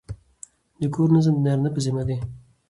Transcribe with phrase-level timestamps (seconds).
[0.81, 2.17] د کور نظم د نارینه په ذمه دی.